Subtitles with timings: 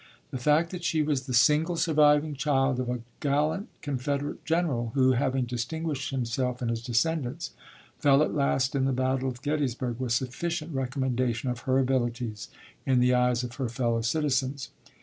[0.31, 5.11] The fact that she was the single surviving child of a gallant Confederate general, who,
[5.11, 7.51] having distinguished himself and his descendants,
[7.99, 12.49] fell at last in the Battle of Gettysburg, was sufficient recommendation of her abilities
[12.83, 14.69] in the eyes of her fellow citizens.